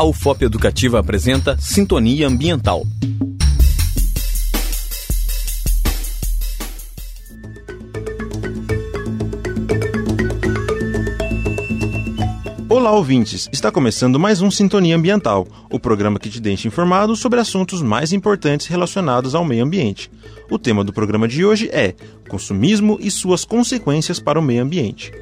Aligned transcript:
A 0.00 0.04
UFOP 0.04 0.46
Educativa 0.46 0.98
apresenta 0.98 1.58
Sintonia 1.60 2.26
Ambiental. 2.26 2.86
Olá, 12.66 12.92
ouvintes! 12.92 13.46
Está 13.52 13.70
começando 13.70 14.18
mais 14.18 14.40
um 14.40 14.50
Sintonia 14.50 14.96
Ambiental, 14.96 15.46
o 15.70 15.78
programa 15.78 16.18
que 16.18 16.30
te 16.30 16.40
deixa 16.40 16.66
informado 16.66 17.14
sobre 17.14 17.38
assuntos 17.38 17.82
mais 17.82 18.10
importantes 18.10 18.68
relacionados 18.68 19.34
ao 19.34 19.44
meio 19.44 19.62
ambiente. 19.62 20.10
O 20.50 20.58
tema 20.58 20.82
do 20.82 20.94
programa 20.94 21.28
de 21.28 21.44
hoje 21.44 21.68
é 21.70 21.94
Consumismo 22.26 22.96
e 23.02 23.10
suas 23.10 23.44
consequências 23.44 24.18
para 24.18 24.40
o 24.40 24.42
meio 24.42 24.62
ambiente. 24.62 25.12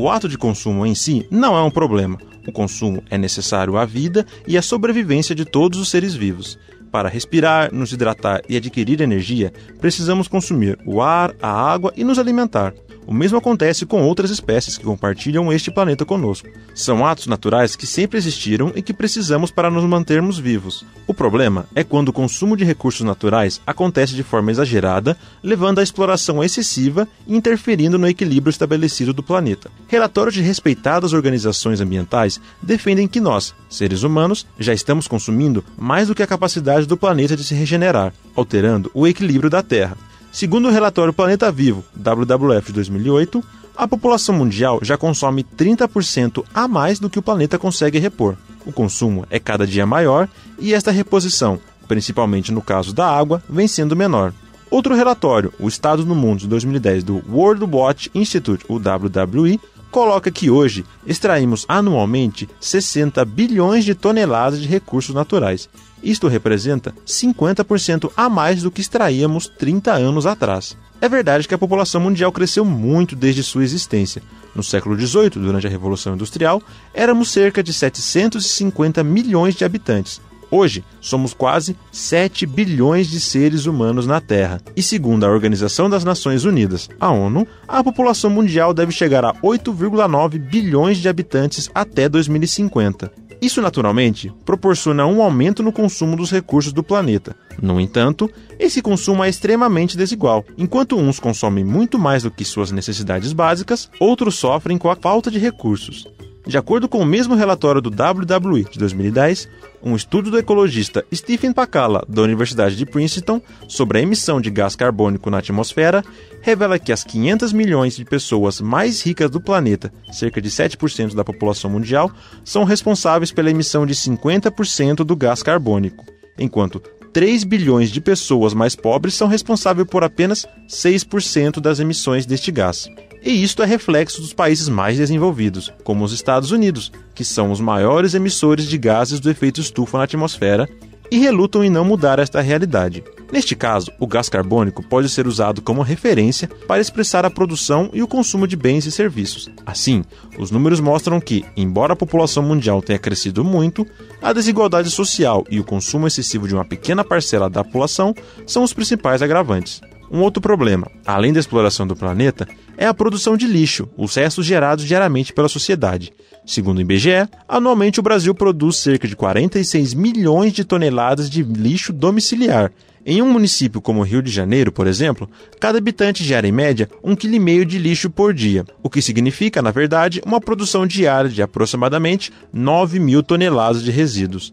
O 0.00 0.08
ato 0.08 0.30
de 0.30 0.38
consumo 0.38 0.86
em 0.86 0.94
si 0.94 1.26
não 1.30 1.54
é 1.54 1.62
um 1.62 1.70
problema. 1.70 2.18
O 2.48 2.50
consumo 2.50 3.02
é 3.10 3.18
necessário 3.18 3.76
à 3.76 3.84
vida 3.84 4.24
e 4.48 4.56
à 4.56 4.62
sobrevivência 4.62 5.34
de 5.34 5.44
todos 5.44 5.78
os 5.78 5.90
seres 5.90 6.14
vivos. 6.14 6.58
Para 6.90 7.10
respirar, 7.10 7.70
nos 7.70 7.92
hidratar 7.92 8.40
e 8.48 8.56
adquirir 8.56 9.02
energia, 9.02 9.52
precisamos 9.78 10.26
consumir 10.26 10.78
o 10.86 11.02
ar, 11.02 11.34
a 11.42 11.52
água 11.52 11.92
e 11.94 12.02
nos 12.02 12.18
alimentar. 12.18 12.72
O 13.10 13.12
mesmo 13.12 13.36
acontece 13.36 13.84
com 13.84 14.04
outras 14.04 14.30
espécies 14.30 14.78
que 14.78 14.84
compartilham 14.84 15.52
este 15.52 15.68
planeta 15.68 16.04
conosco. 16.04 16.48
São 16.72 17.04
atos 17.04 17.26
naturais 17.26 17.74
que 17.74 17.84
sempre 17.84 18.16
existiram 18.16 18.70
e 18.72 18.82
que 18.82 18.94
precisamos 18.94 19.50
para 19.50 19.68
nos 19.68 19.82
mantermos 19.82 20.38
vivos. 20.38 20.86
O 21.08 21.12
problema 21.12 21.66
é 21.74 21.82
quando 21.82 22.10
o 22.10 22.12
consumo 22.12 22.56
de 22.56 22.64
recursos 22.64 23.04
naturais 23.04 23.60
acontece 23.66 24.14
de 24.14 24.22
forma 24.22 24.52
exagerada, 24.52 25.16
levando 25.42 25.80
à 25.80 25.82
exploração 25.82 26.40
excessiva 26.40 27.08
e 27.26 27.34
interferindo 27.34 27.98
no 27.98 28.06
equilíbrio 28.06 28.50
estabelecido 28.50 29.12
do 29.12 29.24
planeta. 29.24 29.72
Relatórios 29.88 30.36
de 30.36 30.40
respeitadas 30.40 31.12
organizações 31.12 31.80
ambientais 31.80 32.40
defendem 32.62 33.08
que 33.08 33.18
nós, 33.18 33.52
seres 33.68 34.04
humanos, 34.04 34.46
já 34.56 34.72
estamos 34.72 35.08
consumindo 35.08 35.64
mais 35.76 36.06
do 36.06 36.14
que 36.14 36.22
a 36.22 36.28
capacidade 36.28 36.86
do 36.86 36.96
planeta 36.96 37.36
de 37.36 37.42
se 37.42 37.56
regenerar, 37.56 38.14
alterando 38.36 38.88
o 38.94 39.04
equilíbrio 39.04 39.50
da 39.50 39.64
Terra. 39.64 39.96
Segundo 40.32 40.68
o 40.68 40.70
relatório 40.70 41.12
Planeta 41.12 41.50
Vivo, 41.50 41.84
WWF 41.94 42.66
de 42.66 42.72
2008, 42.72 43.42
a 43.76 43.88
população 43.88 44.34
mundial 44.34 44.78
já 44.80 44.96
consome 44.96 45.42
30% 45.42 46.44
a 46.54 46.68
mais 46.68 47.00
do 47.00 47.10
que 47.10 47.18
o 47.18 47.22
planeta 47.22 47.58
consegue 47.58 47.98
repor. 47.98 48.36
O 48.64 48.72
consumo 48.72 49.26
é 49.28 49.40
cada 49.40 49.66
dia 49.66 49.84
maior 49.84 50.28
e 50.58 50.72
esta 50.72 50.92
reposição, 50.92 51.58
principalmente 51.88 52.52
no 52.52 52.62
caso 52.62 52.94
da 52.94 53.08
água, 53.08 53.42
vem 53.48 53.66
sendo 53.66 53.96
menor. 53.96 54.32
Outro 54.70 54.94
relatório, 54.94 55.52
o 55.58 55.66
Estado 55.66 56.06
no 56.06 56.14
Mundo 56.14 56.40
de 56.40 56.46
2010 56.46 57.02
do 57.02 57.22
World 57.28 57.64
Watch 57.64 58.08
Institute, 58.14 58.64
o 58.68 58.76
WWI, 58.76 59.58
coloca 59.90 60.30
que 60.30 60.48
hoje 60.48 60.84
extraímos 61.04 61.66
anualmente 61.68 62.48
60 62.60 63.24
bilhões 63.24 63.84
de 63.84 63.96
toneladas 63.96 64.60
de 64.60 64.68
recursos 64.68 65.12
naturais. 65.12 65.68
Isto 66.02 66.28
representa 66.28 66.94
50% 67.06 68.10
a 68.16 68.28
mais 68.28 68.62
do 68.62 68.70
que 68.70 68.80
extraíamos 68.80 69.46
30 69.46 69.92
anos 69.92 70.26
atrás. 70.26 70.76
É 71.00 71.08
verdade 71.08 71.48
que 71.48 71.54
a 71.54 71.58
população 71.58 72.00
mundial 72.00 72.30
cresceu 72.30 72.64
muito 72.64 73.16
desde 73.16 73.42
sua 73.42 73.64
existência. 73.64 74.22
No 74.54 74.62
século 74.62 74.98
XVIII, 74.98 75.30
durante 75.30 75.66
a 75.66 75.70
Revolução 75.70 76.14
Industrial, 76.14 76.62
éramos 76.92 77.30
cerca 77.30 77.62
de 77.62 77.72
750 77.72 79.02
milhões 79.02 79.54
de 79.54 79.64
habitantes. 79.64 80.20
Hoje, 80.50 80.84
somos 81.00 81.32
quase 81.32 81.76
7 81.92 82.44
bilhões 82.44 83.08
de 83.08 83.20
seres 83.20 83.66
humanos 83.66 84.04
na 84.04 84.20
Terra. 84.20 84.60
E 84.76 84.82
segundo 84.82 85.24
a 85.24 85.30
Organização 85.30 85.88
das 85.88 86.02
Nações 86.02 86.44
Unidas, 86.44 86.88
a 86.98 87.10
ONU, 87.10 87.46
a 87.68 87.84
população 87.84 88.28
mundial 88.30 88.74
deve 88.74 88.90
chegar 88.90 89.24
a 89.24 89.32
8,9 89.34 90.38
bilhões 90.38 90.98
de 90.98 91.08
habitantes 91.08 91.70
até 91.72 92.08
2050. 92.08 93.19
Isso, 93.40 93.62
naturalmente, 93.62 94.32
proporciona 94.44 95.06
um 95.06 95.22
aumento 95.22 95.62
no 95.62 95.72
consumo 95.72 96.16
dos 96.16 96.30
recursos 96.30 96.72
do 96.72 96.82
planeta. 96.82 97.34
No 97.60 97.80
entanto, 97.80 98.30
esse 98.58 98.82
consumo 98.82 99.24
é 99.24 99.28
extremamente 99.28 99.96
desigual. 99.96 100.44
Enquanto 100.58 100.98
uns 100.98 101.18
consomem 101.18 101.64
muito 101.64 101.98
mais 101.98 102.22
do 102.22 102.30
que 102.30 102.44
suas 102.44 102.70
necessidades 102.70 103.32
básicas, 103.32 103.90
outros 103.98 104.38
sofrem 104.38 104.76
com 104.76 104.90
a 104.90 104.96
falta 104.96 105.30
de 105.30 105.38
recursos. 105.38 106.06
De 106.50 106.58
acordo 106.58 106.88
com 106.88 106.98
o 106.98 107.06
mesmo 107.06 107.36
relatório 107.36 107.80
do 107.80 107.90
WWE 107.90 108.64
de 108.64 108.76
2010, 108.76 109.48
um 109.80 109.94
estudo 109.94 110.32
do 110.32 110.36
ecologista 110.36 111.06
Stephen 111.14 111.52
Pacala, 111.52 112.04
da 112.08 112.22
Universidade 112.22 112.74
de 112.74 112.84
Princeton, 112.84 113.40
sobre 113.68 113.98
a 113.98 114.02
emissão 114.02 114.40
de 114.40 114.50
gás 114.50 114.74
carbônico 114.74 115.30
na 115.30 115.38
atmosfera, 115.38 116.02
revela 116.42 116.76
que 116.76 116.90
as 116.90 117.04
500 117.04 117.52
milhões 117.52 117.94
de 117.94 118.04
pessoas 118.04 118.60
mais 118.60 119.00
ricas 119.00 119.30
do 119.30 119.40
planeta, 119.40 119.92
cerca 120.10 120.42
de 120.42 120.50
7% 120.50 121.14
da 121.14 121.22
população 121.22 121.70
mundial, 121.70 122.10
são 122.44 122.64
responsáveis 122.64 123.30
pela 123.30 123.50
emissão 123.50 123.86
de 123.86 123.94
50% 123.94 125.04
do 125.04 125.14
gás 125.14 125.44
carbônico, 125.44 126.04
enquanto 126.36 126.82
3 127.12 127.44
bilhões 127.44 127.92
de 127.92 128.00
pessoas 128.00 128.54
mais 128.54 128.74
pobres 128.74 129.14
são 129.14 129.28
responsáveis 129.28 129.86
por 129.88 130.02
apenas 130.02 130.44
6% 130.68 131.60
das 131.60 131.78
emissões 131.78 132.26
deste 132.26 132.50
gás. 132.50 132.88
E 133.22 133.42
isto 133.42 133.62
é 133.62 133.66
reflexo 133.66 134.20
dos 134.20 134.32
países 134.32 134.68
mais 134.68 134.96
desenvolvidos, 134.96 135.72
como 135.84 136.04
os 136.04 136.12
Estados 136.12 136.50
Unidos, 136.52 136.90
que 137.14 137.24
são 137.24 137.52
os 137.52 137.60
maiores 137.60 138.14
emissores 138.14 138.66
de 138.66 138.78
gases 138.78 139.20
do 139.20 139.30
efeito 139.30 139.60
estufa 139.60 139.98
na 139.98 140.04
atmosfera 140.04 140.68
e 141.10 141.18
relutam 141.18 141.64
em 141.64 141.68
não 141.68 141.84
mudar 141.84 142.18
esta 142.18 142.40
realidade. 142.40 143.02
Neste 143.32 143.54
caso, 143.54 143.90
o 143.98 144.06
gás 144.06 144.28
carbônico 144.28 144.82
pode 144.82 145.08
ser 145.08 145.26
usado 145.26 145.60
como 145.60 145.82
referência 145.82 146.48
para 146.66 146.80
expressar 146.80 147.24
a 147.24 147.30
produção 147.30 147.90
e 147.92 148.02
o 148.02 148.08
consumo 148.08 148.46
de 148.46 148.56
bens 148.56 148.86
e 148.86 148.92
serviços. 148.92 149.48
Assim, 149.66 150.04
os 150.38 150.50
números 150.50 150.80
mostram 150.80 151.20
que, 151.20 151.44
embora 151.56 151.92
a 151.92 151.96
população 151.96 152.42
mundial 152.42 152.80
tenha 152.80 152.98
crescido 152.98 153.44
muito, 153.44 153.86
a 154.22 154.32
desigualdade 154.32 154.90
social 154.90 155.44
e 155.50 155.60
o 155.60 155.64
consumo 155.64 156.06
excessivo 156.06 156.48
de 156.48 156.54
uma 156.54 156.64
pequena 156.64 157.04
parcela 157.04 157.50
da 157.50 157.64
população 157.64 158.14
são 158.46 158.62
os 158.62 158.72
principais 158.72 159.22
agravantes. 159.22 159.80
Um 160.10 160.22
outro 160.22 160.42
problema, 160.42 160.90
além 161.06 161.32
da 161.32 161.38
exploração 161.38 161.86
do 161.86 161.94
planeta, 161.94 162.48
é 162.76 162.84
a 162.84 162.94
produção 162.94 163.36
de 163.36 163.46
lixo, 163.46 163.88
os 163.96 164.16
restos 164.16 164.44
gerados 164.44 164.84
diariamente 164.84 165.32
pela 165.32 165.48
sociedade. 165.48 166.12
Segundo 166.44 166.78
o 166.78 166.80
IBGE, 166.80 167.28
anualmente 167.48 168.00
o 168.00 168.02
Brasil 168.02 168.34
produz 168.34 168.76
cerca 168.76 169.06
de 169.06 169.14
46 169.14 169.94
milhões 169.94 170.52
de 170.52 170.64
toneladas 170.64 171.30
de 171.30 171.44
lixo 171.44 171.92
domiciliar. 171.92 172.72
Em 173.06 173.22
um 173.22 173.30
município 173.30 173.80
como 173.80 174.02
Rio 174.02 174.20
de 174.20 174.30
Janeiro, 174.30 174.72
por 174.72 174.86
exemplo, 174.86 175.30
cada 175.60 175.78
habitante 175.78 176.24
gera 176.24 176.46
em 176.46 176.52
média 176.52 176.88
1,5 177.04 177.16
kg 177.16 177.64
de 177.64 177.78
lixo 177.78 178.10
por 178.10 178.34
dia, 178.34 178.64
o 178.82 178.90
que 178.90 179.00
significa, 179.00 179.62
na 179.62 179.70
verdade, 179.70 180.20
uma 180.26 180.40
produção 180.40 180.86
diária 180.86 181.30
de 181.30 181.40
aproximadamente 181.40 182.32
9 182.52 182.98
mil 182.98 183.22
toneladas 183.22 183.82
de 183.82 183.90
resíduos. 183.90 184.52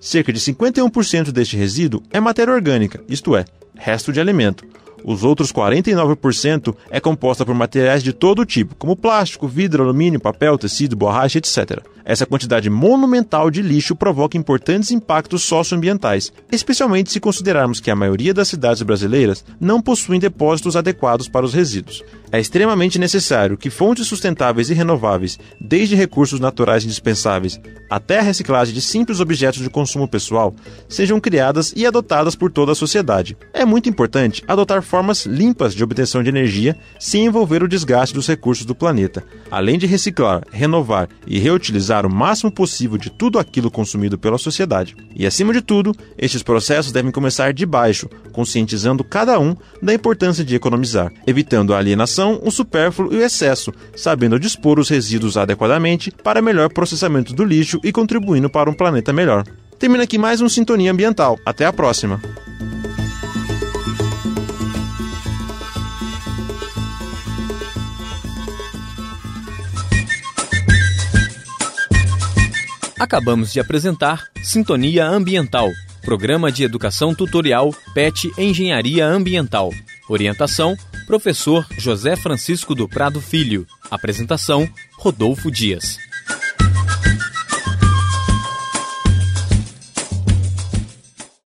Cerca 0.00 0.32
de 0.32 0.40
51% 0.40 1.30
deste 1.30 1.56
resíduo 1.56 2.02
é 2.10 2.18
matéria 2.20 2.54
orgânica, 2.54 3.02
isto 3.08 3.36
é, 3.36 3.44
resto 3.76 4.12
de 4.12 4.20
alimento. 4.20 4.64
Os 5.04 5.22
outros 5.22 5.52
49% 5.52 6.74
é 6.90 6.98
composta 6.98 7.44
por 7.44 7.54
materiais 7.54 8.02
de 8.02 8.12
todo 8.12 8.46
tipo, 8.46 8.74
como 8.76 8.96
plástico, 8.96 9.46
vidro, 9.46 9.82
alumínio, 9.82 10.18
papel, 10.18 10.56
tecido, 10.56 10.96
borracha, 10.96 11.38
etc. 11.38 11.82
Essa 12.04 12.26
quantidade 12.26 12.68
monumental 12.68 13.50
de 13.50 13.62
lixo 13.62 13.96
provoca 13.96 14.36
importantes 14.36 14.90
impactos 14.90 15.42
socioambientais, 15.42 16.32
especialmente 16.52 17.10
se 17.10 17.18
considerarmos 17.18 17.80
que 17.80 17.90
a 17.90 17.96
maioria 17.96 18.34
das 18.34 18.48
cidades 18.48 18.82
brasileiras 18.82 19.44
não 19.58 19.80
possuem 19.80 20.20
depósitos 20.20 20.76
adequados 20.76 21.28
para 21.28 21.46
os 21.46 21.54
resíduos. 21.54 22.02
É 22.30 22.38
extremamente 22.38 22.98
necessário 22.98 23.56
que 23.56 23.70
fontes 23.70 24.06
sustentáveis 24.06 24.68
e 24.68 24.74
renováveis, 24.74 25.38
desde 25.58 25.94
recursos 25.94 26.40
naturais 26.40 26.84
indispensáveis 26.84 27.58
até 27.88 28.18
a 28.18 28.22
reciclagem 28.22 28.74
de 28.74 28.82
simples 28.82 29.20
objetos 29.20 29.62
de 29.62 29.70
consumo 29.70 30.08
pessoal, 30.08 30.54
sejam 30.88 31.20
criadas 31.20 31.72
e 31.76 31.86
adotadas 31.86 32.34
por 32.34 32.50
toda 32.50 32.72
a 32.72 32.74
sociedade. 32.74 33.36
É 33.52 33.64
muito 33.64 33.88
importante 33.88 34.42
adotar 34.48 34.82
formas 34.94 35.26
limpas 35.26 35.74
de 35.74 35.82
obtenção 35.82 36.22
de 36.22 36.28
energia 36.28 36.76
sem 37.00 37.26
envolver 37.26 37.64
o 37.64 37.68
desgaste 37.68 38.14
dos 38.14 38.28
recursos 38.28 38.64
do 38.64 38.76
planeta, 38.76 39.24
além 39.50 39.76
de 39.76 39.86
reciclar, 39.86 40.42
renovar 40.52 41.08
e 41.26 41.38
reutilizar 41.38 41.74
utilizar 41.74 42.06
o 42.06 42.14
máximo 42.14 42.52
possível 42.52 42.96
de 42.96 43.10
tudo 43.10 43.38
aquilo 43.38 43.70
consumido 43.70 44.16
pela 44.16 44.38
sociedade. 44.38 44.96
E 45.14 45.26
acima 45.26 45.52
de 45.52 45.60
tudo, 45.60 45.92
estes 46.16 46.42
processos 46.42 46.92
devem 46.92 47.10
começar 47.10 47.52
de 47.52 47.66
baixo, 47.66 48.08
conscientizando 48.32 49.02
cada 49.02 49.38
um 49.40 49.56
da 49.82 49.92
importância 49.92 50.44
de 50.44 50.54
economizar, 50.54 51.12
evitando 51.26 51.74
a 51.74 51.78
alienação, 51.78 52.40
o 52.44 52.50
supérfluo 52.50 53.12
e 53.12 53.16
o 53.16 53.22
excesso, 53.22 53.72
sabendo 53.96 54.38
dispor 54.38 54.78
os 54.78 54.88
resíduos 54.88 55.36
adequadamente 55.36 56.10
para 56.10 56.42
melhor 56.42 56.72
processamento 56.72 57.34
do 57.34 57.44
lixo 57.44 57.80
e 57.82 57.90
contribuindo 57.90 58.48
para 58.48 58.70
um 58.70 58.74
planeta 58.74 59.12
melhor. 59.12 59.44
Termina 59.78 60.04
aqui 60.04 60.18
mais 60.18 60.40
um 60.40 60.48
Sintonia 60.48 60.92
Ambiental. 60.92 61.38
Até 61.44 61.66
a 61.66 61.72
próxima! 61.72 62.43
Acabamos 72.98 73.52
de 73.52 73.58
apresentar 73.58 74.28
Sintonia 74.42 75.04
Ambiental, 75.06 75.68
programa 76.02 76.52
de 76.52 76.62
educação 76.62 77.12
tutorial 77.12 77.74
PET 77.92 78.30
Engenharia 78.38 79.04
Ambiental. 79.04 79.70
Orientação: 80.08 80.76
Professor 81.06 81.66
José 81.76 82.14
Francisco 82.14 82.74
do 82.74 82.88
Prado 82.88 83.20
Filho. 83.20 83.66
Apresentação: 83.90 84.68
Rodolfo 84.96 85.50
Dias. 85.50 85.98